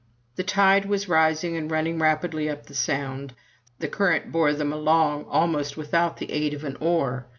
[0.35, 3.35] The tide was rising and running rapidly up the Sound.
[3.77, 7.27] The current bore them along, almost without the aid of an oar.